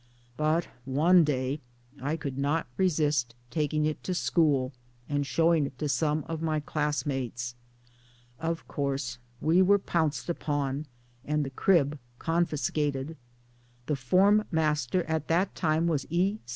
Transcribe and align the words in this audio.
But 0.35 0.67
one 0.83 1.23
day 1.23 1.61
I 2.01 2.15
could 2.17 2.35
not 2.35 2.65
resist 2.75 3.35
taking 3.51 3.85
it 3.85 4.03
to 4.03 4.15
school 4.15 4.71
and 5.07 5.27
showing 5.27 5.67
it 5.67 5.77
to 5.77 5.87
some 5.87 6.25
of 6.27 6.41
my 6.41 6.59
class 6.59 7.05
mates. 7.05 7.53
Of 8.39 8.67
course 8.67 9.19
we 9.39 9.61
were 9.61 9.77
pounced 9.77 10.27
upon, 10.27 10.87
and 11.23 11.43
the 11.45 11.51
crib' 11.51 11.99
confiscated. 12.17 13.15
The 13.85 13.95
form 13.95 14.45
master 14.51 15.03
at 15.03 15.27
that 15.27 15.53
time 15.53 15.85
was 15.85 16.07
E. 16.09 16.39